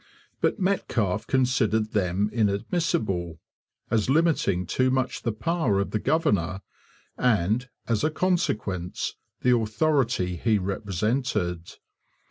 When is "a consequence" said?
8.03-9.13